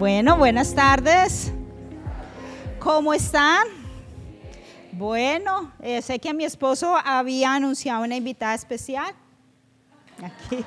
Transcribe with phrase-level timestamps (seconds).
[0.00, 1.52] Bueno, buenas tardes.
[2.78, 3.66] ¿Cómo están?
[4.92, 9.14] Bueno, eh, sé que mi esposo había anunciado una invitada especial.
[10.22, 10.64] Aquí.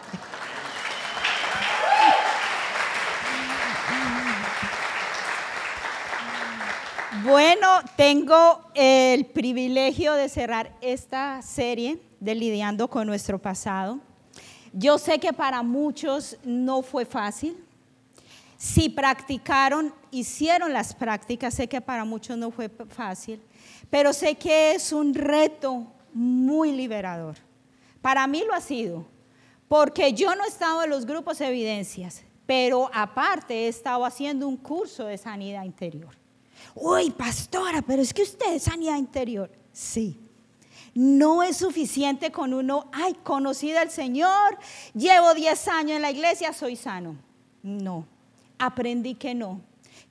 [7.24, 13.98] Bueno, tengo el privilegio de cerrar esta serie de lidiando con nuestro pasado.
[14.74, 17.58] Yo sé que para muchos no fue fácil.
[18.64, 23.42] Si practicaron, hicieron las prácticas, sé que para muchos no fue fácil,
[23.90, 27.36] pero sé que es un reto muy liberador.
[28.02, 29.06] Para mí lo ha sido,
[29.68, 34.48] porque yo no he estado en los grupos de evidencias, pero aparte he estado haciendo
[34.48, 36.16] un curso de sanidad interior.
[36.74, 39.52] Uy, pastora, pero es que usted es sanidad interior.
[39.74, 40.22] Sí.
[40.94, 44.58] No es suficiente con uno, ay, conocida al Señor,
[44.94, 47.18] llevo 10 años en la iglesia, soy sano.
[47.62, 48.08] No,
[48.58, 49.62] aprendí que no,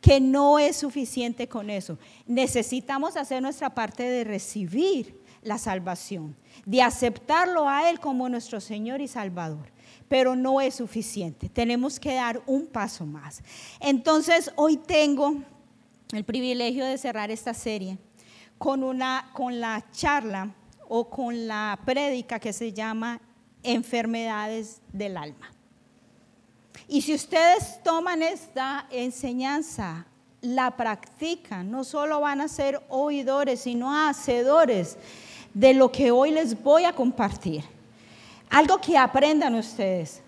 [0.00, 1.98] que no es suficiente con eso.
[2.26, 9.00] Necesitamos hacer nuestra parte de recibir la salvación, de aceptarlo a Él como nuestro Señor
[9.00, 9.70] y Salvador.
[10.08, 13.42] Pero no es suficiente, tenemos que dar un paso más.
[13.80, 15.36] Entonces, hoy tengo
[16.12, 17.98] el privilegio de cerrar esta serie
[18.58, 20.54] con, una, con la charla
[20.88, 23.20] o con la prédica que se llama
[23.62, 25.51] Enfermedades del Alma.
[26.92, 30.04] Y si ustedes toman esta enseñanza,
[30.42, 34.98] la practican, no solo van a ser oidores, sino hacedores
[35.54, 37.64] de lo que hoy les voy a compartir.
[38.50, 40.20] Algo que aprendan ustedes.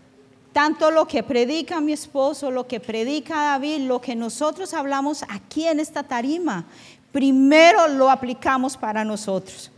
[0.55, 5.67] Tanto lo que predica mi esposo, lo que predica David, lo que nosotros hablamos aquí
[5.67, 6.65] en esta tarima,
[7.13, 9.71] primero lo aplicamos para nosotros.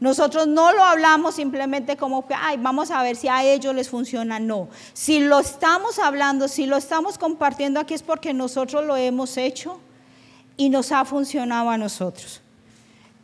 [0.00, 3.88] Nosotros no lo hablamos simplemente como que, ay, vamos a ver si a ellos les
[3.88, 4.38] funciona.
[4.38, 9.36] No, si lo estamos hablando, si lo estamos compartiendo aquí es porque nosotros lo hemos
[9.36, 9.80] hecho
[10.56, 12.40] y nos ha funcionado a nosotros.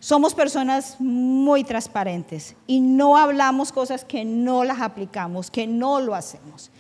[0.01, 6.15] Somos personas muy transparentes y no hablamos cosas que no las aplicamos, que no lo
[6.15, 6.71] hacemos.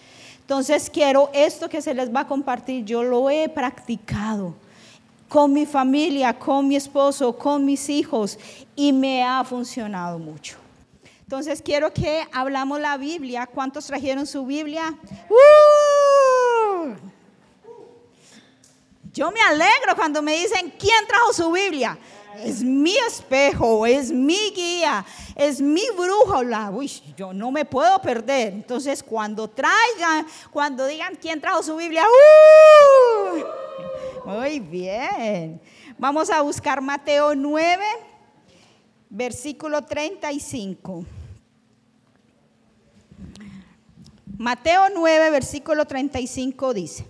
[0.41, 4.54] Entonces quiero esto que se les va a compartir, yo lo he practicado
[5.28, 8.38] con mi familia, con mi esposo, con mis hijos
[8.76, 10.56] y me ha funcionado mucho.
[11.22, 13.46] Entonces quiero que hablamos la Biblia.
[13.46, 14.94] ¿Cuántos trajeron su Biblia?
[15.28, 16.94] ¡Uh!
[19.12, 21.98] Yo me alegro cuando me dicen, ¿quién trajo su Biblia?
[22.42, 25.04] es mi espejo, es mi guía,
[25.36, 26.70] es mi brújula.
[26.70, 28.52] Uy, yo no me puedo perder.
[28.52, 33.44] Entonces, cuando traigan, cuando digan quién trajo su Biblia, ¡uh!
[34.24, 35.60] Muy bien.
[35.98, 37.84] Vamos a buscar Mateo 9,
[39.10, 41.04] versículo 35.
[44.36, 47.06] Mateo 9, versículo 35 dice,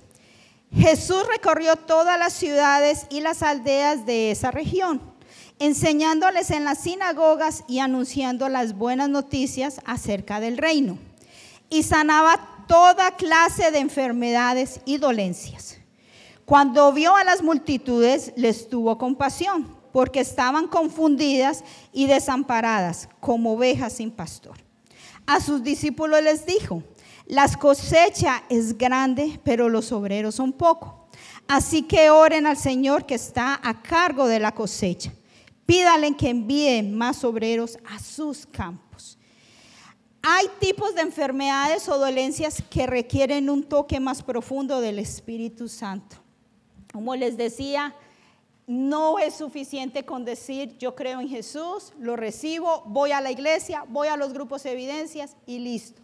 [0.73, 5.15] Jesús recorrió todas las ciudades y las aldeas de esa región
[5.59, 10.99] enseñándoles en las sinagogas y anunciando las buenas noticias acerca del reino.
[11.71, 15.74] Y sanaba toda clase de enfermedades y dolencias.
[16.45, 23.95] Cuando vio a las multitudes, les tuvo compasión, porque estaban confundidas y desamparadas como ovejas
[23.95, 24.57] sin pastor.
[25.27, 26.83] A sus discípulos les dijo,
[27.27, 30.93] las cosecha es grande, pero los obreros son pocos.
[31.49, 35.13] Así que oren al Señor que está a cargo de la cosecha
[35.67, 39.19] Pídale que envíe más obreros a sus campos.
[40.23, 46.24] Hay tipos de enfermedades o dolencias que requieren un toque más profundo del Espíritu Santo.
[46.95, 47.93] Como les decía,
[48.69, 53.85] no es suficiente con decir yo creo en Jesús, lo recibo, voy a la iglesia,
[53.89, 56.01] voy a los grupos de evidencias y listo.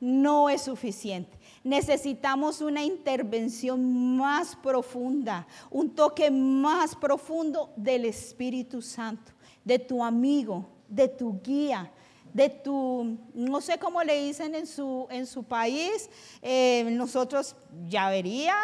[0.00, 1.38] No es suficiente.
[1.62, 9.30] Necesitamos una intervención más profunda, un toque más profundo del Espíritu Santo,
[9.64, 11.88] de tu amigo, de tu guía,
[12.34, 16.10] de tu, no sé cómo le dicen en su, en su país,
[16.42, 17.54] eh, nosotros
[17.86, 18.56] llavería,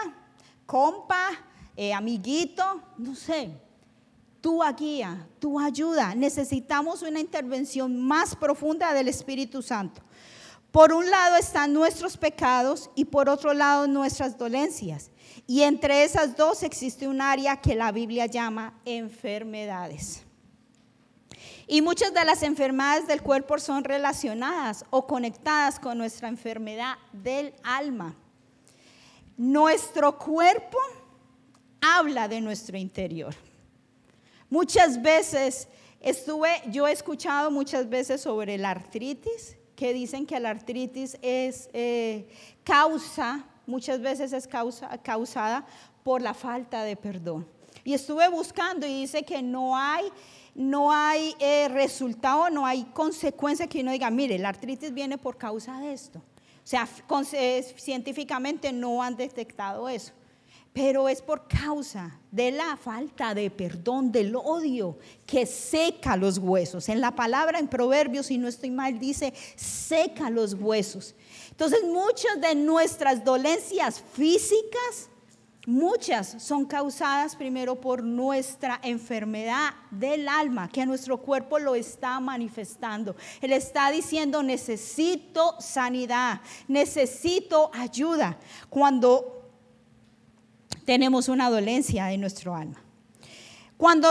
[0.67, 1.31] compa,
[1.81, 3.53] eh, amiguito, no sé,
[4.41, 6.13] tu guía, tu ayuda.
[6.13, 10.03] Necesitamos una intervención más profunda del Espíritu Santo.
[10.73, 15.13] Por un lado están nuestros pecados y por otro lado nuestras dolencias.
[15.47, 20.25] Y entre esas dos existe un área que la Biblia llama enfermedades.
[21.69, 27.55] Y muchas de las enfermedades del cuerpo son relacionadas o conectadas con nuestra enfermedad del
[27.63, 28.17] alma.
[29.37, 30.77] Nuestro cuerpo
[31.81, 33.35] habla de nuestro interior.
[34.51, 35.69] Muchas veces
[36.01, 41.69] estuve, yo he escuchado muchas veces sobre la artritis que dicen que la artritis es
[41.73, 42.29] eh,
[42.65, 45.67] causa, muchas veces es causa, causada
[46.03, 47.47] por la falta de perdón.
[47.85, 50.11] Y estuve buscando y dice que no hay,
[50.55, 55.37] no hay eh, resultado, no hay consecuencia que uno diga, mire, la artritis viene por
[55.37, 56.19] causa de esto.
[56.19, 56.89] O sea,
[57.33, 60.13] eh, científicamente no han detectado eso
[60.73, 66.89] pero es por causa de la falta de perdón, del odio que seca los huesos.
[66.89, 71.15] En la palabra en Proverbios, si no estoy mal, dice seca los huesos.
[71.51, 75.09] Entonces muchas de nuestras dolencias físicas,
[75.67, 83.17] muchas son causadas primero por nuestra enfermedad del alma, que nuestro cuerpo lo está manifestando.
[83.41, 88.39] Él está diciendo, necesito sanidad, necesito ayuda.
[88.71, 89.38] Cuando
[90.89, 92.83] tenemos una dolencia en nuestro alma.
[93.77, 94.09] Cuando,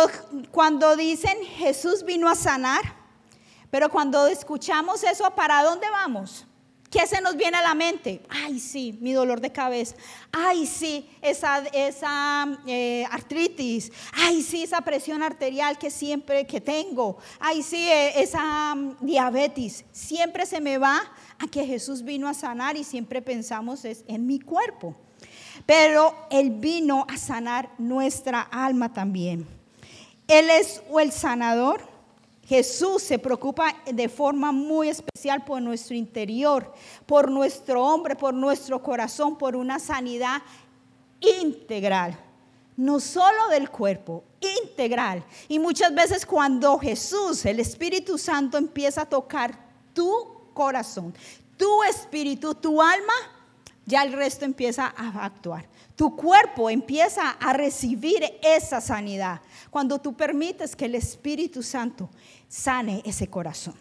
[0.51, 2.81] cuando dicen Jesús vino a sanar,
[3.71, 6.45] pero cuando escuchamos eso, ¿para dónde vamos?
[6.91, 8.21] ¿Qué se nos viene a la mente?
[8.29, 9.95] Ay, sí, mi dolor de cabeza.
[10.31, 13.91] Ay, sí, esa, esa eh, artritis.
[14.13, 17.17] Ay, sí, esa presión arterial que siempre que tengo.
[17.39, 19.83] Ay, sí, eh, esa mm, diabetes.
[19.91, 21.01] Siempre se me va
[21.39, 24.95] a que Jesús vino a sanar y siempre pensamos es en mi cuerpo
[25.65, 29.47] pero Él vino a sanar nuestra alma también.
[30.27, 31.81] Él es el sanador.
[32.45, 36.73] Jesús se preocupa de forma muy especial por nuestro interior,
[37.05, 40.41] por nuestro hombre, por nuestro corazón, por una sanidad
[41.19, 42.17] integral.
[42.77, 44.23] No solo del cuerpo,
[44.63, 45.23] integral.
[45.47, 49.57] Y muchas veces cuando Jesús, el Espíritu Santo, empieza a tocar
[49.93, 51.13] tu corazón,
[51.57, 53.13] tu espíritu, tu alma,
[53.87, 55.65] ya el resto empieza a actuar.
[55.95, 59.41] Tu cuerpo empieza a recibir esa sanidad
[59.71, 62.09] cuando tú permites que el Espíritu Santo
[62.49, 63.75] sane ese corazón.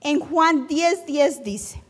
[0.00, 1.82] En Juan 10:10 10 dice,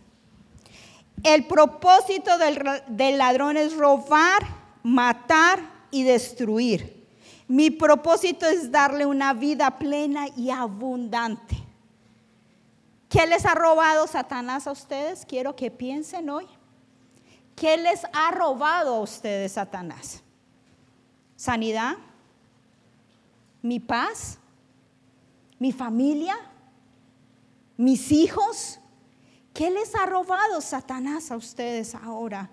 [1.25, 4.47] el propósito del, del ladrón es robar,
[4.85, 5.59] matar
[5.91, 7.05] y destruir.
[7.49, 11.57] Mi propósito es darle una vida plena y abundante.
[13.09, 15.27] ¿Qué les ha robado Satanás a ustedes?
[15.27, 16.47] Quiero que piensen hoy.
[17.55, 20.23] ¿Qué les ha robado a ustedes Satanás?
[21.37, 21.97] ¿Sanidad?
[23.63, 24.39] ¿Mi paz?
[25.59, 26.37] ¿Mi familia?
[27.77, 28.81] ¿Mis hijos?
[29.53, 32.51] ¿Qué les ha robado Satanás a ustedes ahora?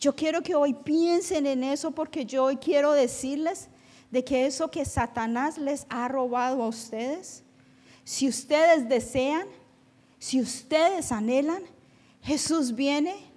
[0.00, 3.68] Yo quiero que hoy piensen en eso porque yo hoy quiero decirles
[4.10, 7.42] de que eso que Satanás les ha robado a ustedes,
[8.04, 9.46] si ustedes desean,
[10.18, 11.62] si ustedes anhelan,
[12.20, 13.31] Jesús viene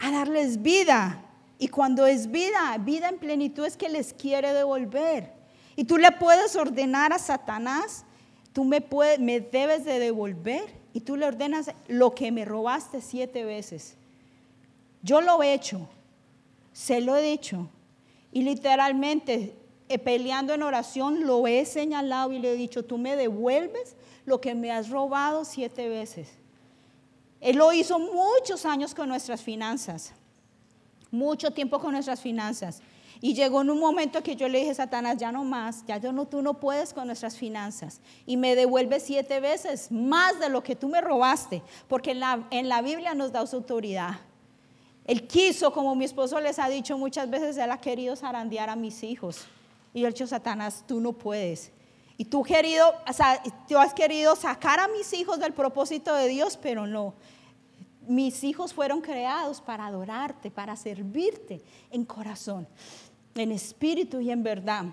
[0.00, 1.22] a darles vida.
[1.58, 5.32] Y cuando es vida, vida en plenitud es que les quiere devolver.
[5.76, 8.04] Y tú le puedes ordenar a Satanás,
[8.52, 8.84] tú me,
[9.18, 10.80] me debes de devolver.
[10.92, 13.96] Y tú le ordenas lo que me robaste siete veces.
[15.02, 15.88] Yo lo he hecho,
[16.72, 17.68] se lo he dicho.
[18.32, 19.54] Y literalmente,
[19.88, 24.40] eh, peleando en oración, lo he señalado y le he dicho, tú me devuelves lo
[24.40, 26.39] que me has robado siete veces.
[27.40, 30.12] Él lo hizo muchos años con nuestras finanzas,
[31.10, 32.82] mucho tiempo con nuestras finanzas.
[33.22, 36.10] Y llegó en un momento que yo le dije, Satanás, ya no más, ya yo
[36.10, 38.00] no, tú no puedes con nuestras finanzas.
[38.24, 42.46] Y me devuelve siete veces más de lo que tú me robaste, porque en la,
[42.50, 44.20] en la Biblia nos da su autoridad.
[45.04, 48.76] Él quiso, como mi esposo les ha dicho muchas veces, él ha querido zarandear a
[48.76, 49.46] mis hijos.
[49.92, 51.72] Y yo he dicho, Satanás, tú no puedes.
[52.20, 56.28] Y tú, querido, o sea, tú has querido sacar a mis hijos del propósito de
[56.28, 57.14] Dios, pero no.
[58.06, 62.68] Mis hijos fueron creados para adorarte, para servirte en corazón,
[63.34, 64.84] en espíritu y en verdad.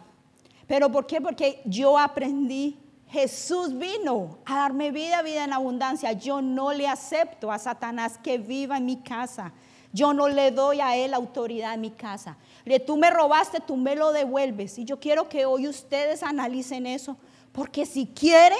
[0.67, 1.19] ¿Pero por qué?
[1.19, 2.79] Porque yo aprendí,
[3.09, 6.13] Jesús vino a darme vida, vida en abundancia.
[6.13, 9.51] Yo no le acepto a Satanás que viva en mi casa.
[9.93, 12.37] Yo no le doy a él autoridad en mi casa.
[12.65, 14.77] Le, tú me robaste, tú me lo devuelves.
[14.77, 17.17] Y yo quiero que hoy ustedes analicen eso.
[17.51, 18.59] Porque si quieren,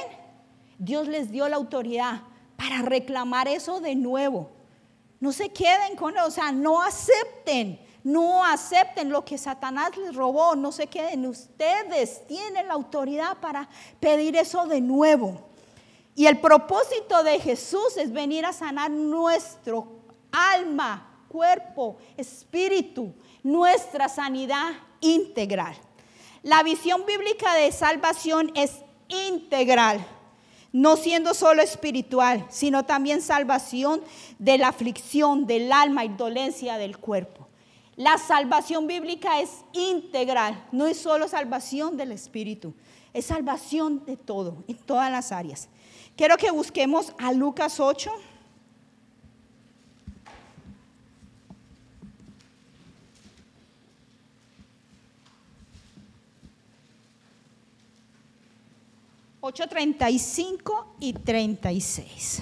[0.80, 2.22] Dios les dio la autoridad
[2.56, 4.50] para reclamar eso de nuevo.
[5.20, 10.56] No se queden con, o sea, no acepten, no acepten lo que Satanás les robó,
[10.56, 11.26] no se queden.
[11.26, 13.68] Ustedes tienen la autoridad para
[14.00, 15.42] pedir eso de nuevo.
[16.16, 19.88] Y el propósito de Jesús es venir a sanar nuestro
[20.32, 23.14] alma, cuerpo, espíritu,
[23.44, 25.76] nuestra sanidad integral.
[26.42, 30.04] La visión bíblica de salvación es integral,
[30.74, 34.02] no siendo solo espiritual, sino también salvación
[34.40, 37.48] de la aflicción del alma y dolencia del cuerpo.
[37.96, 42.74] La salvación bíblica es integral, no es solo salvación del espíritu,
[43.14, 45.70] es salvación de todo, en todas las áreas.
[46.16, 48.12] Quiero que busquemos a Lucas 8.
[59.48, 62.42] 8.35 y 36.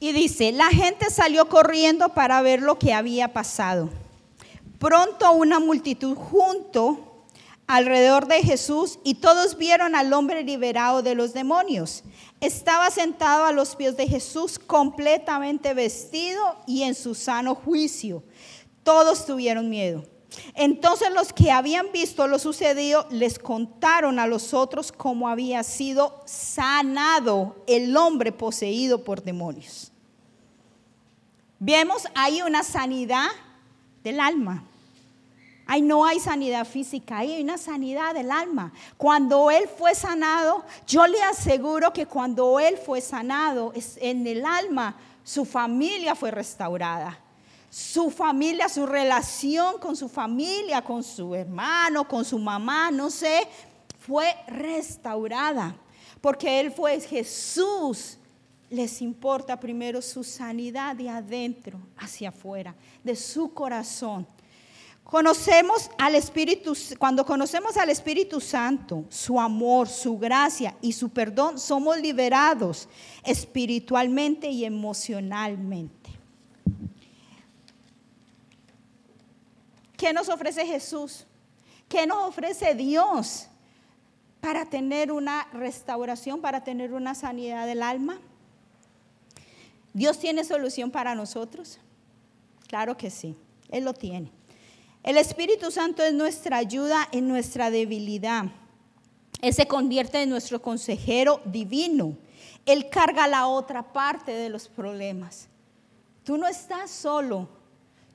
[0.00, 3.90] Y dice, la gente salió corriendo para ver lo que había pasado.
[4.80, 7.24] Pronto una multitud junto
[7.68, 12.02] alrededor de Jesús y todos vieron al hombre liberado de los demonios.
[12.40, 18.24] Estaba sentado a los pies de Jesús completamente vestido y en su sano juicio.
[18.82, 20.04] Todos tuvieron miedo.
[20.54, 26.22] Entonces los que habían visto lo sucedido les contaron a los otros cómo había sido
[26.26, 29.92] sanado el hombre poseído por demonios.
[31.58, 33.28] Vemos ahí una sanidad
[34.04, 34.64] del alma.
[35.66, 38.72] Ahí no hay sanidad física, hay una sanidad del alma.
[38.96, 44.96] Cuando Él fue sanado, yo le aseguro que cuando Él fue sanado en el alma,
[45.22, 47.18] su familia fue restaurada.
[47.70, 53.46] Su familia, su relación con su familia, con su hermano, con su mamá, no sé,
[53.98, 55.76] fue restaurada.
[56.20, 58.18] Porque Él fue Jesús
[58.70, 64.26] les importa primero su sanidad de adentro hacia afuera, de su corazón.
[65.02, 71.58] Conocemos al Espíritu, cuando conocemos al Espíritu Santo, su amor, su gracia y su perdón,
[71.58, 72.88] somos liberados
[73.24, 75.97] espiritualmente y emocionalmente.
[79.98, 81.26] ¿Qué nos ofrece Jesús?
[81.88, 83.48] ¿Qué nos ofrece Dios
[84.40, 88.20] para tener una restauración, para tener una sanidad del alma?
[89.92, 91.80] ¿Dios tiene solución para nosotros?
[92.68, 93.34] Claro que sí,
[93.70, 94.30] Él lo tiene.
[95.02, 98.44] El Espíritu Santo es nuestra ayuda en nuestra debilidad.
[99.42, 102.16] Él se convierte en nuestro consejero divino.
[102.66, 105.48] Él carga la otra parte de los problemas.
[106.22, 107.57] Tú no estás solo.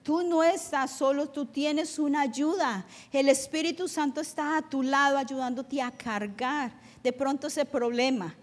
[0.03, 2.85] Tú no estás solo, tú tienes una ayuda.
[3.11, 8.35] El Espíritu Santo está a tu lado ayudándote a cargar de pronto ese problema.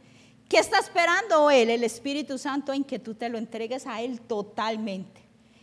[0.48, 4.22] ¿Qué está esperando Él, el Espíritu Santo, en que tú te lo entregues a Él
[4.22, 5.20] totalmente?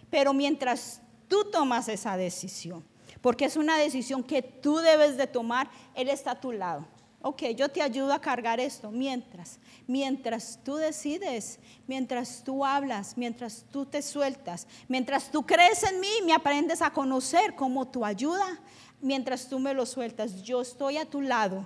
[0.10, 2.86] Pero mientras tú tomas esa decisión,
[3.22, 6.86] porque es una decisión que tú debes de tomar, Él está a tu lado.
[7.22, 8.92] Ok, yo te ayudo a cargar esto.
[8.92, 16.00] Mientras, mientras tú decides, mientras tú hablas, mientras tú te sueltas, mientras tú crees en
[16.00, 18.60] mí, me aprendes a conocer como tu ayuda,
[19.02, 21.66] mientras tú me lo sueltas, yo estoy a tu lado,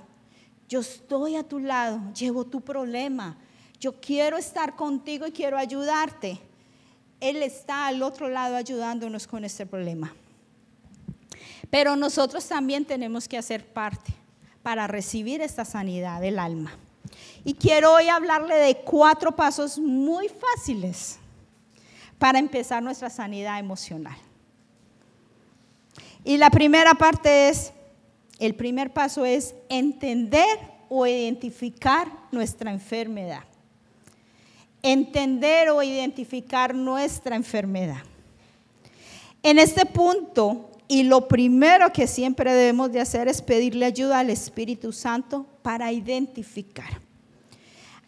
[0.70, 3.38] yo estoy a tu lado, llevo tu problema,
[3.77, 6.39] yo quiero estar contigo y quiero ayudarte.
[7.20, 10.15] Él está al otro lado ayudándonos con este problema.
[11.70, 14.20] Pero nosotros también tenemos que hacer parte
[14.63, 16.77] para recibir esta sanidad del alma.
[17.43, 21.17] Y quiero hoy hablarle de cuatro pasos muy fáciles
[22.19, 24.17] para empezar nuestra sanidad emocional.
[26.23, 27.73] Y la primera parte es,
[28.39, 33.43] el primer paso es entender o identificar nuestra enfermedad
[34.81, 38.01] entender o identificar nuestra enfermedad.
[39.43, 44.29] En este punto, y lo primero que siempre debemos de hacer es pedirle ayuda al
[44.29, 47.00] Espíritu Santo para identificar.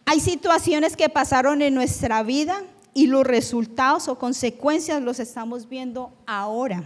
[0.04, 2.62] Hay situaciones que pasaron en nuestra vida
[2.92, 6.84] y los resultados o consecuencias los estamos viendo ahora.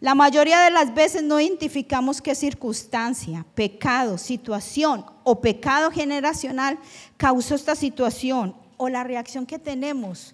[0.00, 6.78] La mayoría de las veces no identificamos qué circunstancia, pecado, situación o pecado generacional
[7.18, 10.33] causó esta situación o la reacción que tenemos.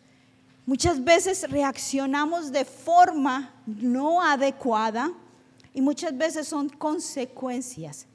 [0.71, 5.13] Muchas veces reaccionamos de forma no adecuada
[5.75, 8.07] y muchas veces son consecuencias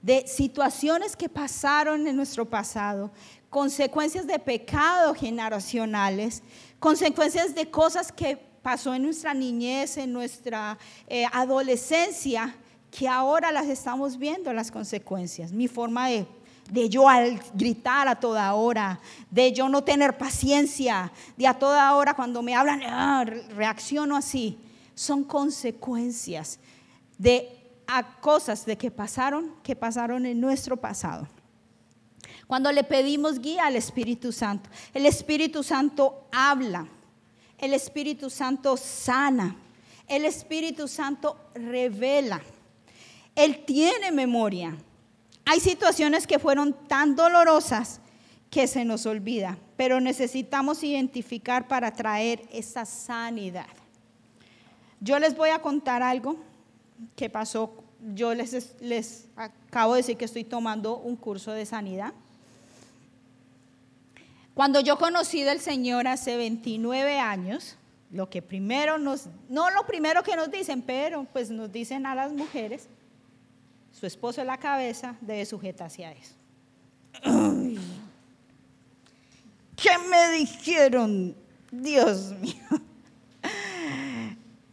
[0.00, 3.10] de situaciones que pasaron en nuestro pasado,
[3.50, 6.42] consecuencias de pecados generacionales,
[6.78, 12.56] consecuencias de cosas que pasó en nuestra niñez, en nuestra eh, adolescencia,
[12.90, 15.52] que ahora las estamos viendo las consecuencias.
[15.52, 16.26] Mi forma de
[16.70, 19.00] de yo al gritar a toda hora,
[19.30, 24.58] de yo no tener paciencia, de a toda hora cuando me hablan, ah, reacciono así.
[24.94, 26.58] Son consecuencias
[27.18, 27.60] de
[28.20, 31.26] cosas de que pasaron, que pasaron en nuestro pasado.
[32.46, 36.86] Cuando le pedimos guía al Espíritu Santo, el Espíritu Santo habla,
[37.58, 39.56] el Espíritu Santo sana,
[40.08, 42.40] el Espíritu Santo revela,
[43.34, 44.76] Él tiene memoria.
[45.50, 48.00] Hay situaciones que fueron tan dolorosas
[48.50, 53.66] que se nos olvida, pero necesitamos identificar para traer esa sanidad.
[55.00, 56.36] Yo les voy a contar algo
[57.16, 57.82] que pasó.
[58.14, 62.12] Yo les, les acabo de decir que estoy tomando un curso de sanidad.
[64.54, 67.76] Cuando yo conocí del Señor hace 29 años,
[68.12, 72.14] lo que primero nos, no lo primero que nos dicen, pero pues nos dicen a
[72.14, 72.88] las mujeres,
[73.92, 76.34] su esposo es la cabeza, debe sujetarse a eso.
[79.76, 81.36] ¿Qué me dijeron?
[81.70, 82.54] Dios mío.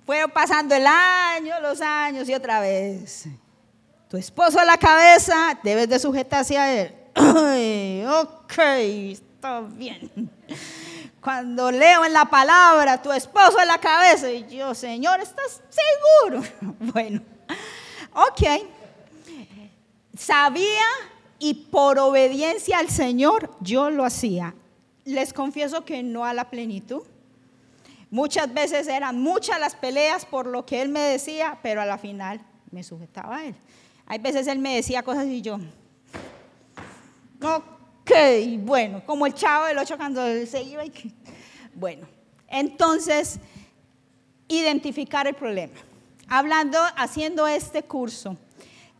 [0.05, 3.25] Fueron pasando el año, los años y otra vez.
[4.09, 6.95] Tu esposo a la cabeza, debes de sujetarse a él.
[8.07, 10.31] ok, está bien.
[11.19, 16.41] Cuando leo en la palabra, tu esposo a la cabeza, y yo, Señor, ¿estás seguro?
[16.79, 17.21] Bueno,
[18.13, 18.76] ok.
[20.17, 20.85] Sabía
[21.39, 24.55] y por obediencia al Señor yo lo hacía.
[25.05, 27.03] Les confieso que no a la plenitud
[28.09, 31.97] Muchas veces eran muchas las peleas por lo que él me decía, pero a la
[31.97, 32.39] final
[32.71, 33.55] me sujetaba a él.
[34.05, 35.59] Hay veces él me decía cosas y yo,
[37.41, 38.11] ok,
[38.59, 40.91] bueno, como el chavo del ocho cuando se iba y
[41.75, 42.07] bueno,
[42.47, 43.39] entonces
[44.47, 45.75] identificar el problema.
[46.29, 48.37] Hablando, haciendo este curso,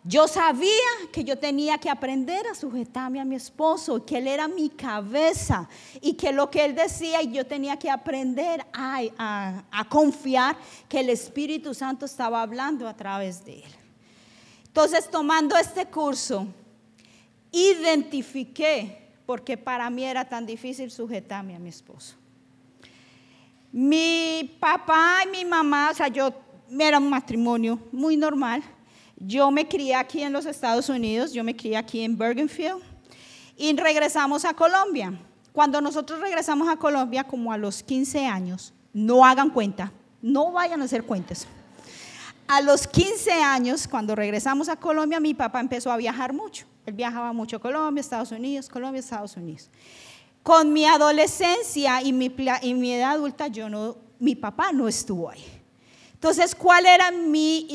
[0.08, 0.72] yo sabía
[1.12, 5.68] que yo tenía que aprender a sujetarme a mi esposo, que él era mi cabeza
[6.00, 10.56] y que lo que él decía yo tenía que aprender a, confiar
[10.88, 13.72] que el Espíritu Santo estaba hablando a través de él.
[14.68, 16.48] Entonces, tomando este curso,
[17.52, 22.16] identifiqué porque para mí era tan difícil sujetarme a mi esposo.
[23.74, 26.32] Mi papá y mi mamá, o sea, yo
[26.80, 28.64] era un matrimonio muy normal
[29.20, 32.82] yo me crié aquí en los Estados Unidos, yo me crié aquí en Bergenfield
[33.56, 35.20] y regresamos a Colombia.
[35.52, 40.82] Cuando nosotros regresamos a Colombia, como a los 15 años, no hagan cuenta, no vayan
[40.82, 41.48] a hacer cuentas.
[42.48, 46.66] A los 15 años, cuando regresamos a Colombia, mi papá empezó a viajar mucho.
[46.86, 49.70] Él viajaba mucho a Colombia, Estados Unidos, Colombia, Estados Unidos.
[50.44, 55.30] Con mi adolescencia y mi, y mi edad adulta, yo no, mi papá no estuvo
[55.30, 55.57] ahí.
[56.18, 57.68] Entonces, ¿cuál era mi,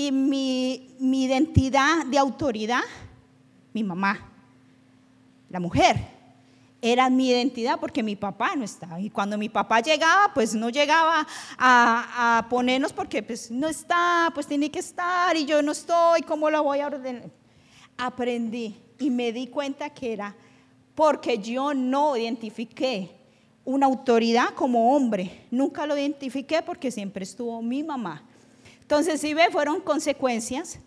[1.00, 2.82] identidad de autoridad?
[3.72, 4.18] Mi mamá,
[5.48, 5.96] la mujer.
[6.80, 9.00] Era mi identidad porque mi papá no estaba.
[9.00, 11.24] Y cuando mi papá llegaba, pues no llegaba
[11.56, 16.22] a, a, ponernos porque pues no está, pues tiene que estar y yo no estoy,
[16.22, 17.30] ¿cómo lo voy a ordenar?
[17.96, 20.34] Aprendí y me di cuenta que era
[20.96, 23.08] porque yo no identifiqué
[23.64, 25.46] una autoridad como hombre.
[25.52, 28.24] Nunca lo identifiqué porque siempre estuvo mi mamá.
[28.92, 30.78] Entonces, si ve, fueron consecuencias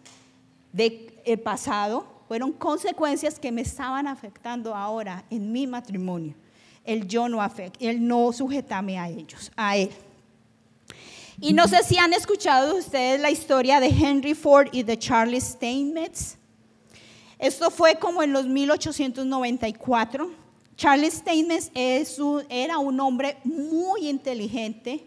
[0.72, 6.36] del pasado, fueron consecuencias que me estaban afectando ahora en mi matrimonio.
[6.84, 9.90] El yo no afect, el no sujetarme a ellos, a él.
[11.42, 15.44] Y no sé si han escuchado ustedes la historia de Henry Ford y de Charles
[15.44, 16.38] Steinmetz.
[17.40, 20.30] Esto fue como en los 1894.
[20.78, 21.72] Charles Steinmetz
[22.50, 25.04] era un hombre muy inteligente,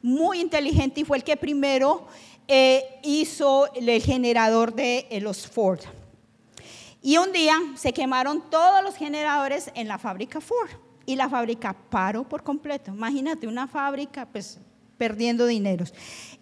[0.00, 2.06] muy inteligente y fue el que primero
[2.50, 5.80] eh, hizo el generador de eh, los Ford.
[7.02, 10.70] Y un día se quemaron todos los generadores en la fábrica Ford
[11.04, 12.90] y la fábrica paró por completo.
[12.90, 14.58] Imagínate una fábrica pues
[14.96, 15.92] perdiendo dineros.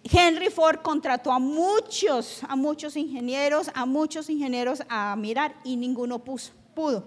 [0.03, 6.19] Henry Ford contrató a muchos, a muchos ingenieros, a muchos ingenieros a mirar y ninguno
[6.19, 7.05] pudo.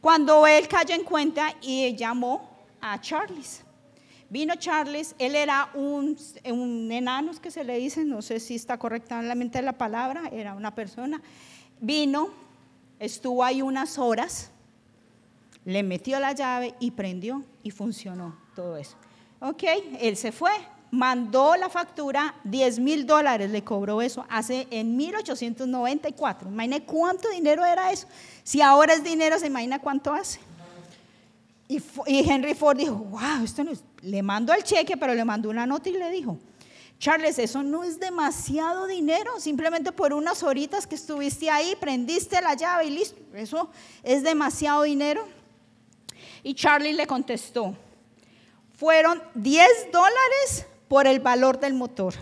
[0.00, 2.48] Cuando él cayó en cuenta y llamó
[2.80, 3.65] a Charles
[4.28, 8.76] Vino Charles, él era un, un enano, que se le dice, no sé si está
[8.76, 11.22] correctamente la palabra, era una persona.
[11.80, 12.30] Vino,
[12.98, 14.50] estuvo ahí unas horas,
[15.64, 18.96] le metió la llave y prendió y funcionó todo eso.
[19.40, 19.64] Ok,
[20.00, 20.50] él se fue,
[20.90, 26.48] mandó la factura, 10 mil dólares le cobró eso hace en 1894.
[26.48, 28.06] Imagina cuánto dinero era eso.
[28.42, 30.40] Si ahora es dinero, se imagina cuánto hace.
[31.68, 33.82] Y, Henry Ford dijo, wow, esto no es...
[34.06, 36.38] Le mandó el cheque, pero le mandó una nota y le dijo,
[37.00, 42.54] Charles, eso no es demasiado dinero, simplemente por unas horitas que estuviste ahí, prendiste la
[42.54, 43.68] llave y listo, eso
[44.04, 45.26] es demasiado dinero.
[46.44, 47.76] Y Charlie le contestó,
[48.74, 52.14] fueron 10 dólares por el valor del motor.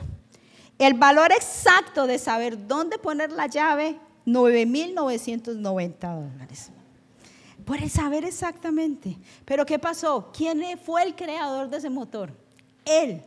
[0.79, 6.70] El valor exacto de saber dónde poner la llave, 9.990 dólares.
[7.64, 9.18] Puede saber exactamente.
[9.44, 10.31] Pero ¿qué pasó?
[10.37, 12.31] ¿Quién fue el creador de ese motor?
[12.85, 13.22] Él.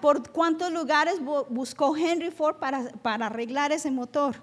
[0.00, 1.20] ¿Por cuántos lugares
[1.50, 4.36] buscó Henry Ford para, para arreglar ese motor?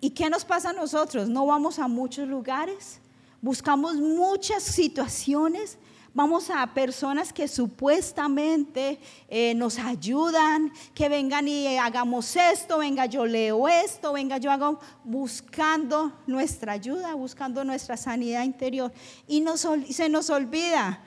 [0.00, 1.28] ¿Y qué nos pasa a nosotros?
[1.28, 3.00] No vamos a muchos lugares,
[3.40, 5.78] buscamos muchas situaciones
[6.12, 13.24] Vamos a personas que supuestamente eh, nos ayudan, que vengan y hagamos esto, venga yo
[13.26, 18.92] leo esto, venga yo hago, buscando nuestra ayuda, buscando nuestra sanidad interior.
[19.28, 19.44] Y
[19.90, 21.00] se nos olvida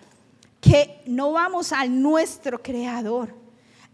[0.61, 3.35] que no vamos al nuestro creador,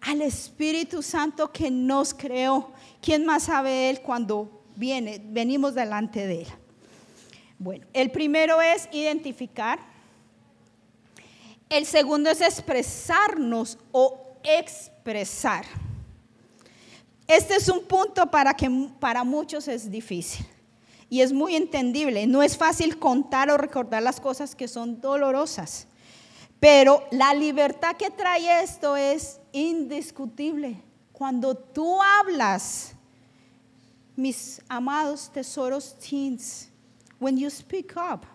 [0.02, 6.44] al Espíritu Santo que nos creó, ¿quién más sabe Él cuando viene, venimos delante de
[6.44, 6.48] Él?
[7.58, 9.89] Bueno, el primero es identificar.
[11.70, 15.66] El segundo es expresarnos o expresar.
[17.28, 18.68] Este es un punto para que
[19.00, 20.44] para muchos es difícil
[21.12, 22.26] y es muy entendible.
[22.26, 25.88] No es fácil contar o recordar las cosas que son dolorosas,
[26.60, 30.82] pero la libertad que trae esto es indiscutible.
[31.14, 32.94] Cuando tú hablas,
[34.16, 36.70] mis amados tesoros teens,
[37.20, 38.26] when you speak up,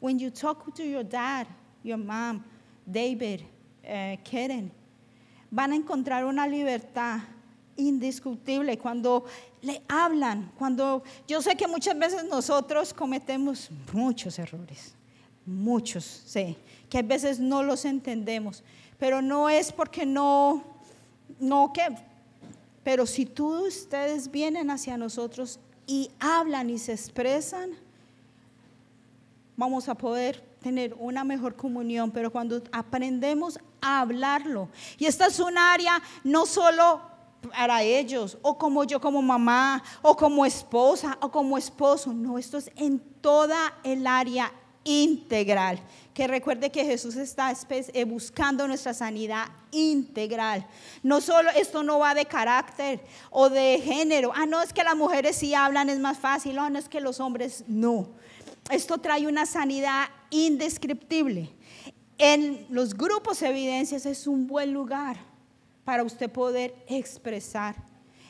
[0.00, 1.48] when you talk to your dad,
[1.82, 2.44] your mom,
[2.86, 3.40] David,
[3.84, 4.72] uh, Karen,
[5.50, 7.20] van a encontrar una libertad
[7.76, 9.24] indiscutible cuando
[9.60, 14.94] le hablan, cuando yo sé que muchas veces nosotros cometemos muchos errores,
[15.46, 16.56] muchos, sé,
[16.88, 18.62] que a veces no los entendemos,
[18.98, 20.64] pero no es porque no,
[21.38, 21.82] no que,
[22.82, 27.70] pero si tú ustedes vienen hacia nosotros y hablan y se expresan,
[29.56, 35.40] vamos a poder tener una mejor comunión, pero cuando aprendemos a hablarlo, y esta es
[35.40, 37.12] un área no solo
[37.50, 42.12] para ellos, o como yo como mamá, o como esposa, o como esposo.
[42.12, 44.52] No, esto es en toda el área
[44.84, 45.80] integral.
[46.14, 50.66] Que recuerde que Jesús está eh, buscando nuestra sanidad integral.
[51.02, 54.32] No solo esto no va de carácter o de género.
[54.34, 56.56] Ah, no es que las mujeres sí hablan, es más fácil.
[56.56, 58.08] No, no es que los hombres no.
[58.70, 61.50] Esto trae una sanidad indescriptible.
[62.18, 65.16] En los grupos evidencias es un buen lugar
[65.84, 67.74] para usted poder expresar.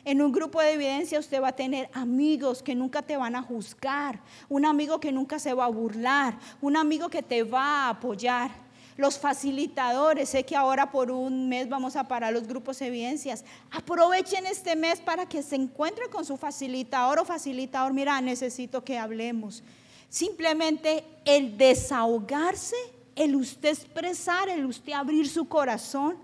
[0.05, 3.41] En un grupo de evidencia usted va a tener amigos que nunca te van a
[3.41, 7.89] juzgar, un amigo que nunca se va a burlar, un amigo que te va a
[7.89, 8.51] apoyar.
[8.97, 13.45] Los facilitadores, sé que ahora por un mes vamos a parar los grupos de evidencias.
[13.71, 17.93] Aprovechen este mes para que se encuentre con su facilitador o facilitador.
[17.93, 19.63] Mira, necesito que hablemos.
[20.13, 22.75] Simplemente el desahogarse,
[23.15, 26.17] el usted expresar, el usted abrir su corazón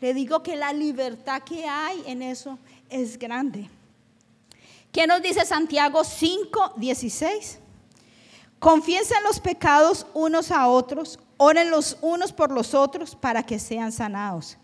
[0.00, 2.58] le digo que la libertad que hay en eso
[2.90, 3.70] es grande.
[4.90, 7.60] ¿Qué nos dice Santiago 5, 16?
[8.58, 13.92] Confiesen los pecados unos a otros, oren los unos por los otros para que sean
[13.92, 14.56] sanados.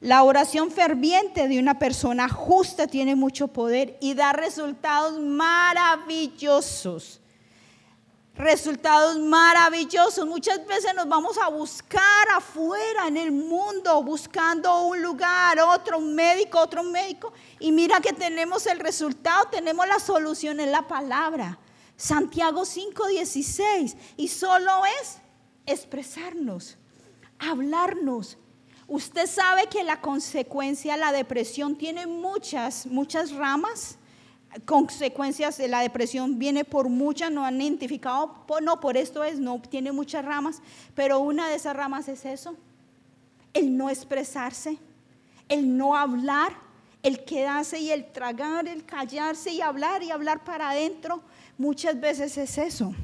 [0.00, 7.17] La oración ferviente de una persona justa tiene mucho poder y da resultados maravillosos
[8.38, 10.26] resultados maravillosos.
[10.26, 16.60] Muchas veces nos vamos a buscar afuera en el mundo, buscando un lugar, otro, médico,
[16.60, 17.32] otro médico.
[17.58, 21.58] Y mira que tenemos el resultado, tenemos la solución en la palabra.
[21.96, 23.96] Santiago 5:16.
[24.16, 24.70] Y solo
[25.00, 25.18] es
[25.66, 26.78] expresarnos,
[27.40, 28.38] hablarnos.
[28.86, 33.98] Usted sabe que la consecuencia, la depresión, tiene muchas, muchas ramas
[34.64, 39.60] consecuencias de la depresión viene por muchas, no han identificado, no, por esto es, no
[39.60, 40.62] tiene muchas ramas,
[40.94, 42.56] pero una de esas ramas es eso,
[43.52, 44.78] el no expresarse,
[45.48, 46.52] el no hablar,
[47.02, 51.22] el quedarse y el tragar, el callarse y hablar y hablar para adentro,
[51.56, 52.94] muchas veces es eso.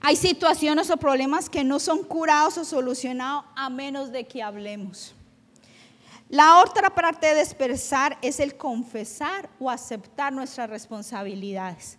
[0.00, 5.14] Hay situaciones o problemas que no son curados o solucionados a menos de que hablemos.
[6.28, 11.98] La otra parte de expresar es el confesar o aceptar nuestras responsabilidades.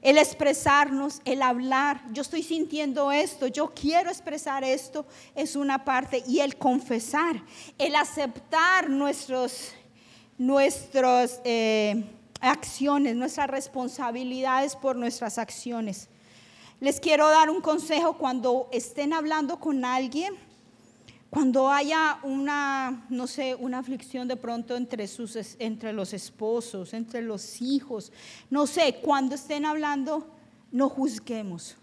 [0.00, 6.24] El expresarnos, el hablar, yo estoy sintiendo esto, yo quiero expresar esto, es una parte.
[6.26, 7.42] Y el confesar,
[7.78, 9.72] el aceptar nuestros,
[10.38, 12.04] nuestras eh,
[12.40, 16.08] acciones, nuestras responsabilidades por nuestras acciones.
[16.80, 20.34] Les quiero dar un consejo cuando estén hablando con alguien
[21.32, 27.22] cuando haya una, no sé, una aflicción de pronto entre, sus, entre los esposos, entre
[27.22, 28.12] los hijos,
[28.50, 30.26] no sé, cuando estén hablando,
[30.70, 31.78] no juzguemos.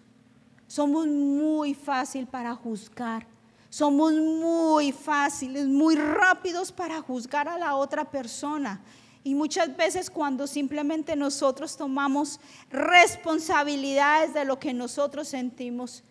[0.68, 3.26] Somos muy fácil para juzgar.
[3.72, 8.80] Somos muy fáciles, muy rápidos para juzgar a la otra persona.
[9.24, 16.04] Y muchas veces cuando simplemente nosotros tomamos responsabilidades de lo que nosotros sentimos,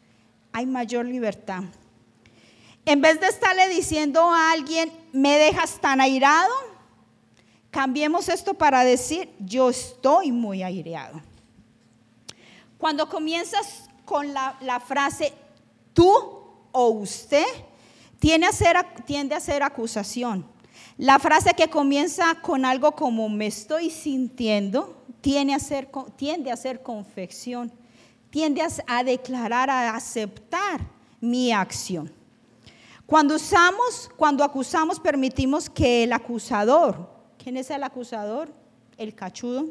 [0.51, 1.63] hay mayor libertad.
[2.89, 6.55] En vez de estarle diciendo a alguien, me dejas tan airado,
[7.71, 11.21] cambiemos esto para decir, yo estoy muy aireado.
[12.79, 15.35] Cuando comienzas con la, frase
[15.93, 16.11] tú
[16.73, 17.45] o usted,
[18.19, 20.47] tiende a, ser, tiende a acusación.
[20.97, 26.83] La frase que comienza con algo como me estoy sintiendo, tiende a ser, tiende a
[26.83, 27.71] confección,
[28.31, 30.81] tiende a declarar, a aceptar
[31.21, 32.17] mi acción.
[33.09, 37.19] Cuando usamos, cuando acusamos, permitimos que el acusador
[37.49, 38.53] ¿quién es el acusador?
[38.99, 39.65] El cachudo.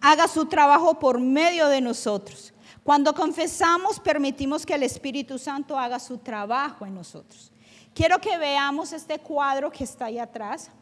[0.00, 2.52] Haga su trabajo por medio de nosotros.
[2.82, 7.52] Cuando confesamos, permitimos que el Espíritu Santo haga su trabajo en nosotros.
[7.94, 10.72] Quiero que veamos este cuadro que está ahí atrás.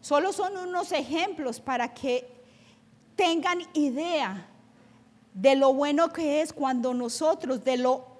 [0.00, 2.26] Solo son unos ejemplos para que
[3.14, 4.48] tengan idea
[5.34, 8.13] de lo bueno que es cuando nosotros, de lo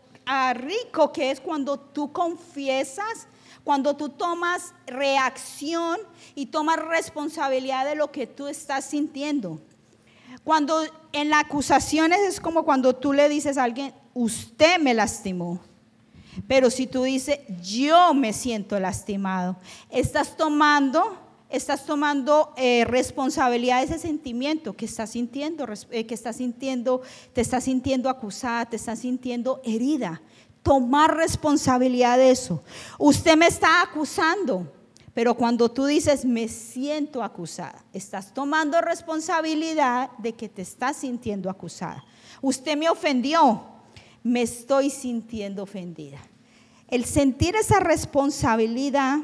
[0.54, 3.28] rico que es cuando tú confiesas,
[3.62, 5.98] cuando tú tomas reacción
[6.34, 9.60] y tomas responsabilidad de lo que tú estás sintiendo.
[10.42, 10.82] Cuando
[11.12, 15.60] en las acusaciones es como cuando tú le dices a alguien, usted me lastimó.
[16.48, 19.56] Pero si tú dices, yo me siento lastimado,
[19.88, 21.16] estás tomando,
[21.56, 27.40] estás tomando eh, responsabilidad de ese sentimiento que estás sintiendo, eh, que estás sintiendo, te
[27.40, 30.20] estás sintiendo acusada, te estás sintiendo herida.
[30.62, 32.62] Tomar responsabilidad de eso.
[32.98, 34.72] Usted me está acusando,
[35.12, 41.50] pero cuando tú dices, me siento acusada, estás tomando responsabilidad de que te estás sintiendo
[41.50, 42.04] acusada.
[42.40, 43.62] Usted me ofendió,
[44.22, 46.18] me estoy sintiendo ofendida.
[46.88, 49.18] El sentir esa responsabilidad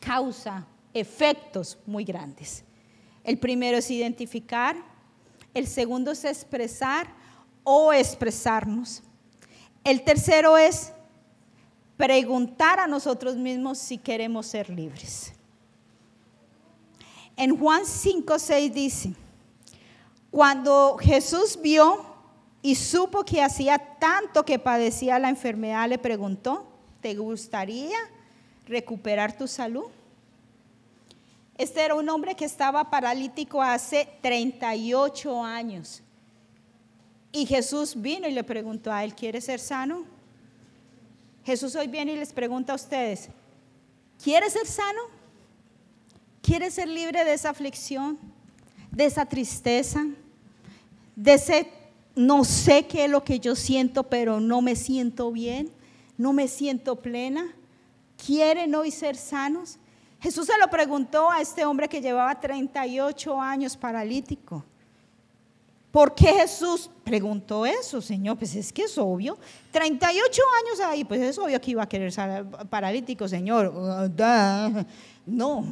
[0.00, 2.64] causa efectos muy grandes.
[3.24, 4.76] El primero es identificar,
[5.54, 7.08] el segundo es expresar
[7.64, 9.02] o expresarnos.
[9.84, 10.92] El tercero es
[11.96, 15.32] preguntar a nosotros mismos si queremos ser libres.
[17.36, 19.14] En Juan 5, 6 dice,
[20.30, 22.04] cuando Jesús vio
[22.62, 26.66] y supo que hacía tanto que padecía la enfermedad, le preguntó,
[27.00, 27.96] ¿te gustaría
[28.66, 29.86] recuperar tu salud?
[31.58, 36.02] Este era un hombre que estaba paralítico hace 38 años.
[37.32, 40.04] Y Jesús vino y le preguntó a él, ¿quieres ser sano?
[41.44, 43.28] Jesús hoy viene y les pregunta a ustedes,
[44.22, 45.00] ¿quieres ser sano?
[46.40, 48.18] ¿Quieres ser libre de esa aflicción,
[48.90, 50.06] de esa tristeza,
[51.16, 51.72] de ese
[52.14, 55.70] no sé qué es lo que yo siento, pero no me siento bien,
[56.16, 57.54] no me siento plena.
[58.24, 59.78] ¿Quieren hoy ser sanos?
[60.20, 64.64] Jesús se lo preguntó a este hombre que llevaba 38 años paralítico.
[65.90, 68.36] ¿Por qué Jesús preguntó eso, Señor?
[68.36, 69.38] Pues es que es obvio.
[69.70, 73.72] 38 años ahí, pues es obvio que iba a querer ser paralítico, Señor.
[75.26, 75.64] No,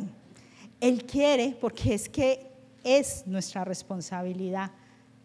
[0.80, 2.50] Él quiere porque es que
[2.84, 4.70] es nuestra responsabilidad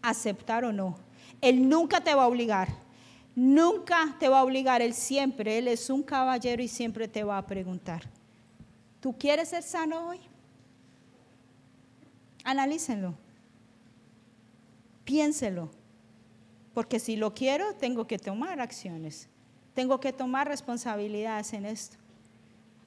[0.01, 0.95] aceptar o no
[1.41, 2.69] él nunca te va a obligar.
[3.35, 4.81] Nunca te va a obligar.
[4.81, 8.03] Él siempre, Él es un caballero y siempre te va a preguntar.
[9.01, 10.19] ¿Tú quieres ser sano hoy?
[12.45, 13.15] Analícenlo.
[15.03, 15.69] Piénselo.
[16.73, 19.27] Porque si lo quiero, tengo que tomar acciones.
[19.73, 21.97] Tengo que tomar responsabilidades en esto.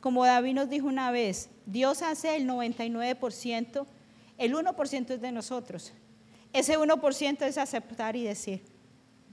[0.01, 3.87] Como David nos dijo una vez, Dios hace el 99%,
[4.39, 5.93] el 1% es de nosotros.
[6.53, 8.63] Ese 1% es aceptar y decir,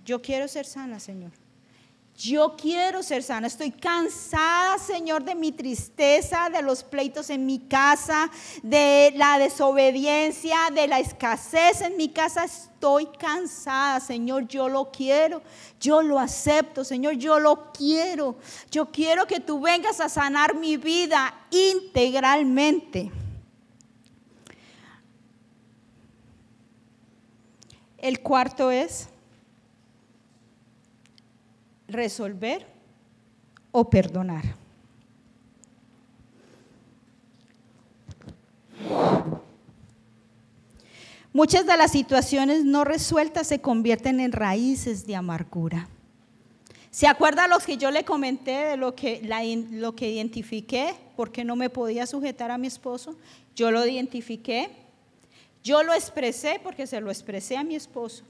[0.04, 1.32] yo quiero ser sana, Señor.
[2.17, 3.47] Yo quiero ser sana.
[3.47, 8.30] Estoy cansada, Señor, de mi tristeza, de los pleitos en mi casa,
[8.62, 12.43] de la desobediencia, de la escasez en mi casa.
[12.43, 14.47] Estoy cansada, Señor.
[14.47, 15.41] Yo lo quiero.
[15.80, 17.13] Yo lo acepto, Señor.
[17.13, 18.36] Yo lo quiero.
[18.69, 23.12] Yo quiero que tú vengas a sanar mi vida integralmente.
[27.97, 29.11] El cuarto es
[31.92, 32.66] resolver
[33.72, 34.44] o perdonar.
[41.34, 45.88] Muchas de las situaciones no resueltas se convierten en raíces de amargura.
[46.90, 49.22] ¿Se acuerda los que yo le comenté de lo que,
[49.72, 50.94] lo que identifiqué?
[51.16, 53.16] Porque no me podía sujetar a mi esposo.
[53.56, 54.70] Yo lo identifiqué
[55.64, 58.24] yo lo expresé porque se lo expresé a mi esposo.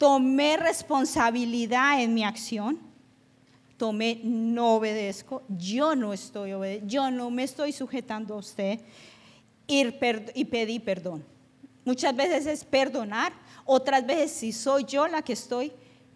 [0.00, 2.78] Tomé responsabilidad en mi acción.
[3.76, 5.42] Tomé, no obedezco.
[5.50, 6.90] Yo no estoy obedeciendo.
[6.90, 8.80] Yo no me estoy sujetando a usted.
[9.66, 9.84] Y,
[10.34, 11.22] y pedí perdón.
[11.84, 13.34] Muchas veces es perdonar.
[13.66, 15.70] Otras veces, si soy yo la que estoy,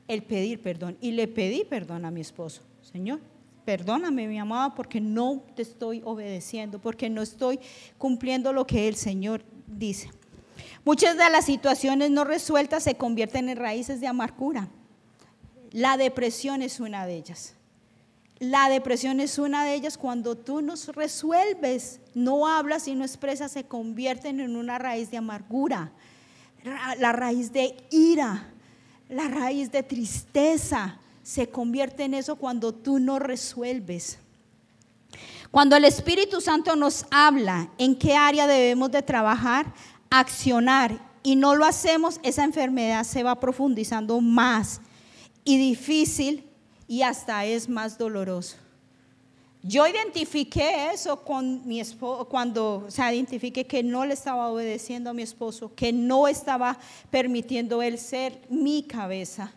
[0.09, 0.97] el pedir perdón.
[1.03, 2.63] Y le pedí perdón a mi esposo.
[2.81, 3.21] Señor,
[3.67, 7.61] perdóname, mi amada, porque no te estoy obedeciendo, porque no estoy
[7.99, 10.09] cumpliendo lo que el Señor dice.
[10.85, 14.69] Muchas de las situaciones no resueltas se convierten en raíces de amargura.
[15.71, 17.55] La depresión es una de ellas.
[18.39, 23.53] La depresión es una de ellas cuando tú no resuelves, no hablas y no expresas,
[23.53, 25.93] se convierten en una raíz de amargura,
[26.99, 28.53] la raíz de ira,
[29.09, 34.19] la raíz de tristeza, se convierte en eso cuando tú no resuelves.
[35.51, 39.73] Cuando el Espíritu Santo nos habla en qué área debemos de trabajar,
[40.21, 44.81] accionar y no lo hacemos, esa enfermedad se va profundizando más
[45.43, 46.45] y difícil
[46.87, 48.57] y hasta es más doloroso.
[49.63, 55.09] Yo identifiqué eso con mi esposo, cuando, o sea, identifiqué que no le estaba obedeciendo
[55.09, 56.79] a mi esposo, que no estaba
[57.11, 59.55] permitiendo él ser mi cabeza.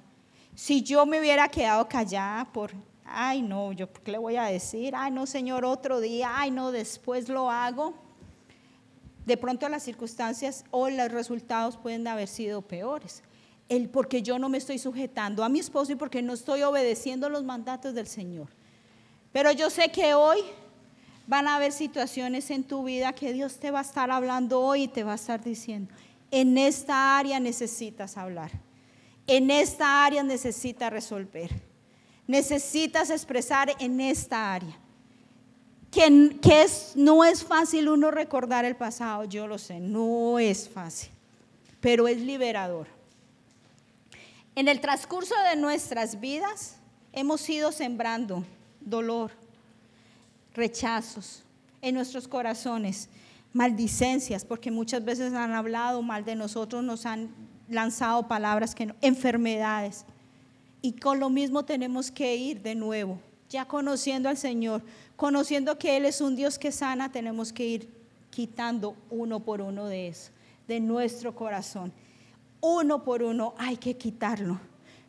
[0.55, 2.71] Si yo me hubiera quedado callada por,
[3.03, 6.71] ay no, yo qué le voy a decir, ay no Señor, otro día, ay no,
[6.71, 8.06] después lo hago,
[9.27, 13.23] de pronto las circunstancias o los resultados pueden haber sido peores.
[13.67, 17.27] El porque yo no me estoy sujetando a mi esposo y porque no estoy obedeciendo
[17.27, 18.47] los mandatos del Señor.
[19.33, 20.39] Pero yo sé que hoy
[21.27, 24.83] van a haber situaciones en tu vida que Dios te va a estar hablando hoy
[24.83, 25.93] y te va a estar diciendo,
[26.31, 28.51] en esta área necesitas hablar,
[29.27, 31.51] en esta área necesitas resolver,
[32.27, 34.79] necesitas expresar en esta área.
[35.91, 41.09] Que, es, no es fácil uno recordar el pasado, yo lo sé, no es fácil,
[41.79, 42.87] pero es liberador.
[44.55, 46.77] En el transcurso de nuestras vidas
[47.13, 48.43] hemos ido sembrando
[48.81, 49.31] dolor,
[50.53, 51.43] rechazos
[51.81, 53.09] en nuestros corazones,
[53.53, 57.29] maldicencias, porque muchas veces han hablado mal de nosotros, nos han
[57.69, 60.05] lanzado palabras que no, enfermedades.
[60.81, 63.19] Y con lo mismo tenemos que ir de nuevo,
[63.49, 64.81] ya conociendo al Señor,
[65.17, 67.89] conociendo que Él es un Dios que sana, tenemos que ir
[68.29, 70.31] quitando uno por uno de eso,
[70.67, 71.91] de nuestro corazón.
[72.61, 74.59] Uno por uno hay que quitarlo.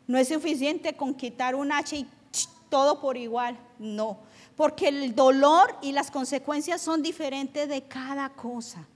[0.07, 2.07] No es suficiente con quitar un H y
[2.69, 4.19] todo por igual, no,
[4.55, 8.87] porque el dolor y las consecuencias son diferentes de cada cosa.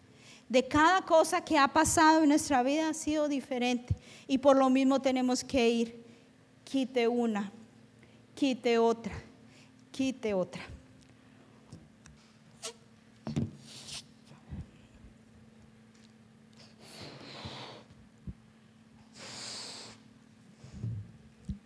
[0.50, 3.96] De cada cosa que ha pasado en nuestra vida ha sido diferente
[4.28, 6.06] y por lo mismo tenemos que ir,
[6.64, 7.52] quite una,
[8.36, 9.14] quite otra,
[9.92, 10.62] quite otra.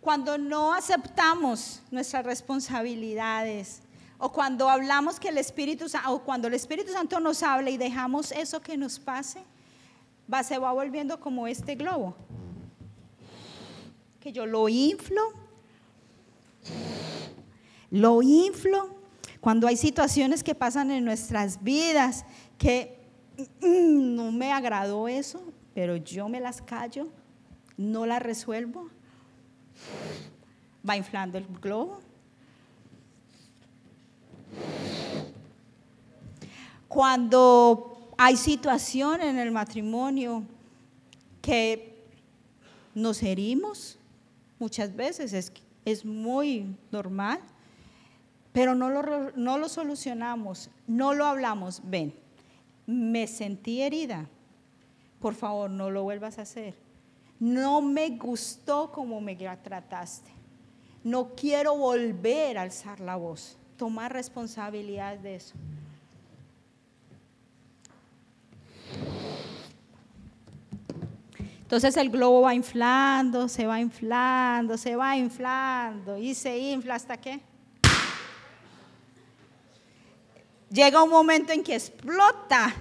[0.07, 3.81] Cuando no aceptamos nuestras responsabilidades
[4.17, 8.31] o cuando hablamos que el Espíritu o cuando el Espíritu Santo nos habla y dejamos
[8.31, 9.41] eso que nos pase,
[10.33, 12.15] va, se va volviendo como este globo.
[14.21, 15.21] Que yo lo inflo,
[17.91, 18.95] lo inflo.
[19.41, 22.23] Cuando hay situaciones que pasan en nuestras vidas
[22.57, 22.97] que
[23.59, 27.09] mm, no me agradó eso, pero yo me las callo,
[27.75, 28.89] no las resuelvo,
[30.87, 31.99] va inflando el globo.
[36.87, 40.43] Cuando hay situación en el matrimonio
[41.41, 42.05] que
[42.95, 43.97] nos herimos,
[44.57, 45.51] muchas veces es,
[45.85, 47.39] es muy normal,
[48.53, 51.81] pero no lo, no lo solucionamos, no lo hablamos.
[51.83, 52.13] Ven,
[52.85, 54.27] me sentí herida,
[55.19, 56.86] por favor no lo vuelvas a hacer
[57.39, 60.31] no me gustó como me trataste.
[61.03, 65.55] No quiero volver a alzar la voz, tomar responsabilidad de eso.
[71.61, 77.17] Entonces el globo va inflando, se va inflando, se va inflando y se infla hasta
[77.17, 77.41] que
[80.69, 82.73] llega un momento en que explota.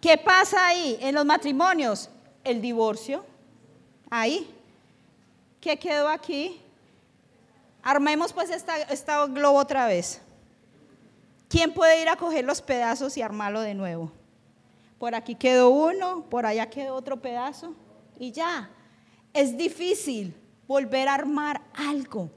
[0.00, 2.08] ¿Qué pasa ahí en los matrimonios?
[2.44, 3.24] El divorcio.
[4.10, 4.48] Ahí.
[5.60, 6.60] ¿Qué quedó aquí?
[7.82, 10.20] Armemos pues esta, esta globo otra vez.
[11.48, 14.10] ¿Quién puede ir a coger los pedazos y armarlo de nuevo?
[14.98, 17.74] Por aquí quedó uno, por allá quedó otro pedazo
[18.18, 18.70] y ya.
[19.32, 20.34] Es difícil
[20.66, 22.30] volver a armar algo.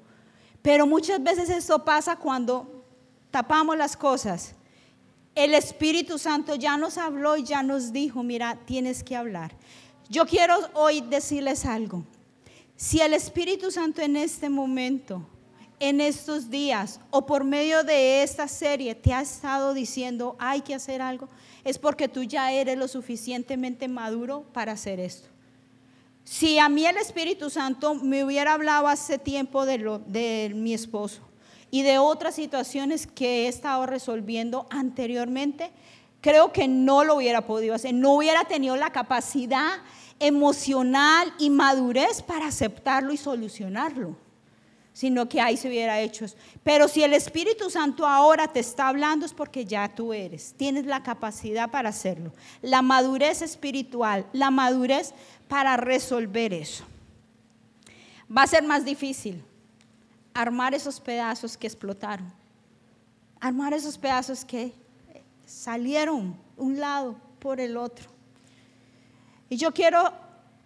[0.62, 2.84] Pero muchas veces esto pasa cuando
[3.32, 4.56] tapamos las cosas.
[5.36, 9.52] El Espíritu Santo ya nos habló y ya nos dijo, mira, tienes que hablar.
[10.10, 12.04] Yo quiero hoy decirles algo.
[12.76, 15.26] Si el Espíritu Santo en este momento,
[15.80, 20.76] en estos días o por medio de esta serie te ha estado diciendo hay que
[20.76, 21.28] hacer algo,
[21.64, 25.30] es porque tú ya eres lo suficientemente maduro para hacer esto.
[26.24, 30.74] Si a mí el Espíritu Santo me hubiera hablado hace tiempo de, lo, de mi
[30.74, 31.22] esposo
[31.72, 35.72] y de otras situaciones que he estado resolviendo anteriormente,
[36.22, 39.80] creo que no lo hubiera podido hacer, no hubiera tenido la capacidad
[40.20, 44.16] emocional y madurez para aceptarlo y solucionarlo,
[44.94, 46.26] sino que ahí se hubiera hecho.
[46.64, 50.86] Pero si el Espíritu Santo ahora te está hablando es porque ya tú eres, tienes
[50.86, 55.14] la capacidad para hacerlo, la madurez espiritual, la madurez
[55.48, 56.86] para resolver eso.
[58.36, 59.44] Va a ser más difícil
[60.34, 62.32] armar esos pedazos que explotaron.
[63.40, 64.74] armar esos pedazos que
[65.46, 68.10] salieron un lado por el otro.
[69.50, 70.12] Y yo quiero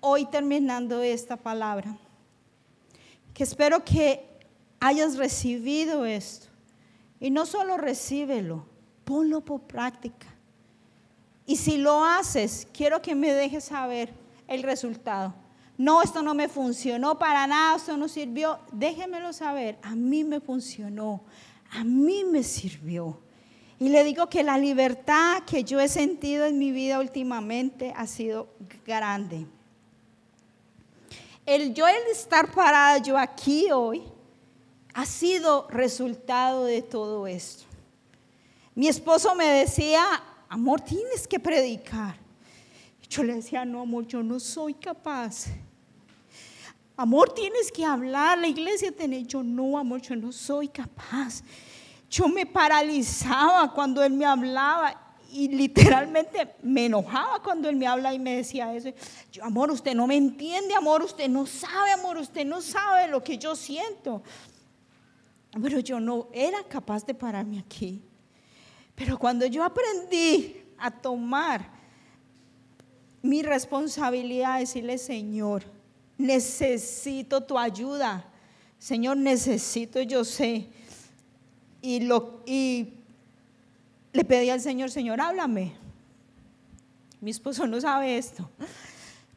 [0.02, 1.98] hoy terminando esta palabra,
[3.34, 4.26] que espero que
[4.80, 6.48] hayas recibido esto.
[7.20, 8.66] Y no solo recíbelo,
[9.04, 10.28] ponlo por práctica.
[11.46, 14.14] Y si lo haces, quiero que me dejes saber
[14.48, 15.34] el resultado.
[15.78, 18.60] No, esto no me funcionó para nada, esto no sirvió.
[18.72, 19.80] Déjemelo saber.
[19.82, 21.24] A mí me funcionó,
[21.72, 23.20] a mí me sirvió.
[23.80, 28.08] Y le digo que la libertad que yo he sentido en mi vida últimamente ha
[28.08, 28.50] sido
[28.86, 29.46] grande.
[31.46, 34.04] El yo el estar parada yo aquí hoy
[34.94, 37.64] ha sido resultado de todo esto.
[38.76, 40.04] Mi esposo me decía,
[40.50, 42.18] amor, tienes que predicar.
[43.10, 45.48] Yo le decía, no, amor, yo no soy capaz.
[46.96, 49.24] Amor, tienes que hablar, la iglesia tiene.
[49.24, 51.44] Yo no, amor, yo no soy capaz.
[52.10, 58.14] Yo me paralizaba cuando él me hablaba y literalmente me enojaba cuando él me habla
[58.14, 58.90] y me decía eso.
[59.32, 63.24] Yo, amor, usted no me entiende, amor, usted no sabe, amor, usted no sabe lo
[63.24, 64.24] que yo siento.
[65.62, 68.02] Pero yo no era capaz de pararme aquí.
[68.96, 71.70] Pero cuando yo aprendí a tomar
[73.22, 75.64] mi responsabilidad, decirle, Señor,
[76.18, 78.26] necesito tu ayuda.
[78.80, 80.70] Señor, necesito, yo sé
[81.82, 82.94] y, lo, y
[84.14, 85.74] le pedí al Señor, Señor, háblame.
[87.22, 88.50] Mi esposo no sabe esto,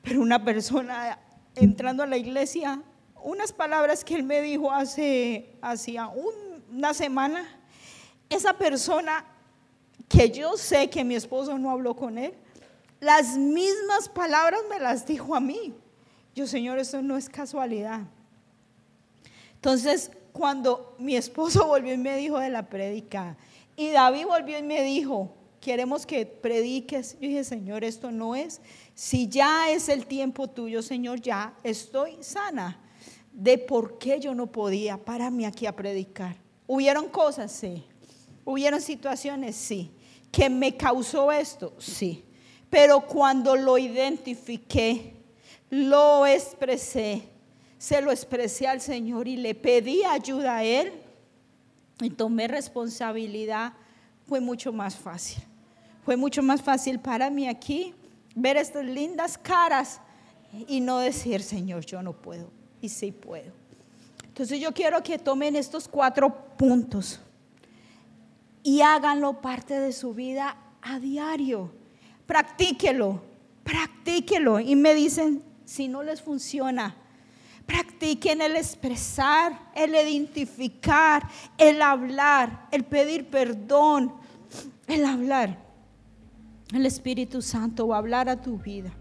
[0.02, 1.18] pero una persona
[1.54, 2.82] entrando a la iglesia,
[3.22, 7.46] unas palabras que él me dijo hace hacía una semana,
[8.28, 9.24] esa persona
[10.08, 12.34] que yo sé que mi esposo no habló con él,
[13.00, 15.74] las mismas palabras me las dijo a mí.
[16.34, 18.02] Yo, Señor, eso no es casualidad.
[19.56, 23.36] Entonces, cuando mi esposo volvió y me dijo de la prédica,
[23.76, 27.14] y David volvió y me dijo, queremos que prediques.
[27.14, 28.60] Yo dije, Señor, esto no es.
[28.94, 32.78] Si ya es el tiempo tuyo, Señor, ya estoy sana.
[33.32, 36.36] De por qué yo no podía pararme aquí a predicar.
[36.66, 37.84] Hubieron cosas, sí.
[38.44, 39.90] Hubieron situaciones, sí.
[40.30, 42.24] Que me causó esto, sí.
[42.68, 45.14] Pero cuando lo identifiqué,
[45.70, 47.22] lo expresé,
[47.82, 50.92] se lo expresé al Señor y le pedí ayuda a Él
[52.00, 53.72] y tomé responsabilidad,
[54.24, 55.42] fue mucho más fácil.
[56.04, 57.92] Fue mucho más fácil para mí aquí
[58.36, 60.00] ver estas lindas caras
[60.68, 62.52] y no decir, Señor, yo no puedo.
[62.80, 63.50] Y sí puedo.
[64.28, 67.18] Entonces yo quiero que tomen estos cuatro puntos
[68.62, 71.72] y háganlo parte de su vida a diario.
[72.26, 73.20] Practíquelo,
[73.64, 74.60] practíquelo.
[74.60, 77.01] Y me dicen, si no les funciona,
[77.72, 84.12] Practiquen el expresar, el identificar, el hablar, el pedir perdón,
[84.86, 85.58] el hablar.
[86.74, 88.92] El Espíritu Santo va a hablar a tu vida.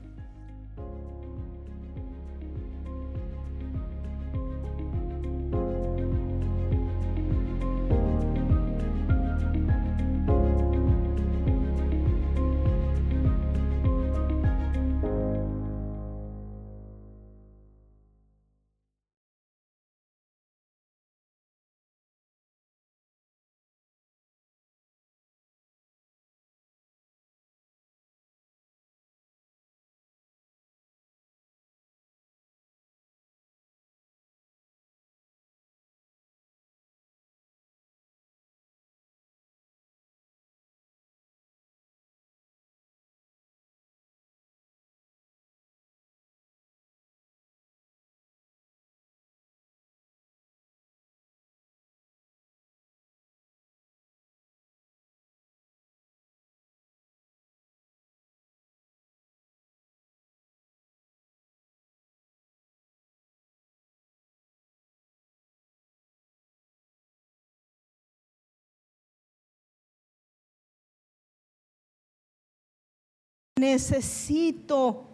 [73.62, 75.06] Necesito,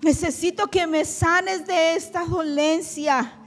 [0.00, 3.38] necesito que me sanes de esta dolencia.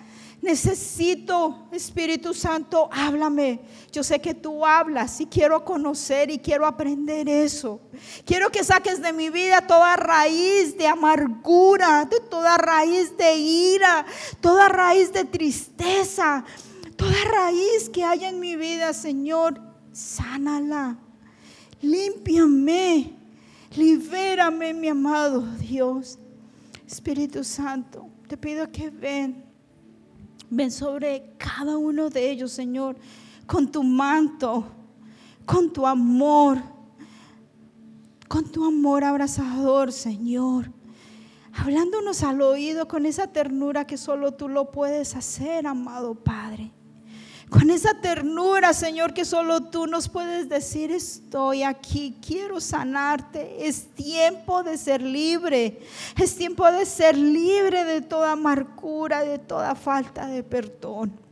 [0.42, 3.62] Necesito, Espíritu Santo, háblame.
[3.92, 7.80] Yo sé que tú hablas y quiero conocer y quiero aprender eso.
[8.26, 14.06] Quiero que saques de mi vida toda raíz de amargura, toda raíz de ira,
[14.40, 16.44] toda raíz de tristeza,
[16.96, 19.60] toda raíz que haya en mi vida, Señor,
[19.94, 20.98] sánala.
[21.82, 23.15] Límpiame.
[23.76, 26.18] Libérame, mi amado Dios.
[26.88, 29.44] Espíritu Santo, te pido que ven.
[30.50, 32.96] Ven sobre cada uno de ellos, Señor,
[33.46, 34.66] con tu manto.
[35.46, 36.58] con tu amor,
[38.28, 40.72] con tu amor abrazador, Señor.
[41.54, 46.72] Hablándonos al oído con esa ternura que solo tú lo puedes hacer, amado Padre.
[47.50, 53.68] Con esa ternura, Señor, que solo tú nos puedes decir, estoy aquí, quiero sanarte.
[53.68, 55.80] Es tiempo de ser libre.
[56.22, 61.25] Es tiempo de ser libre de toda amargura, de toda falta de perdón.